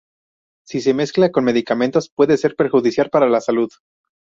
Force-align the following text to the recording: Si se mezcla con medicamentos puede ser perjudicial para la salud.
Si 0.65 0.81
se 0.81 0.95
mezcla 0.95 1.31
con 1.31 1.43
medicamentos 1.43 2.09
puede 2.09 2.35
ser 2.37 2.55
perjudicial 2.55 3.11
para 3.11 3.29
la 3.29 3.39
salud. 3.39 3.69